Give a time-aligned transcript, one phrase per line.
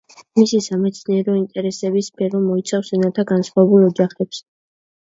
[0.39, 4.47] მისი სამეცნიერო ინტერესების სფერო მოიცავს ენათა განსხვავებულ ოჯახებს.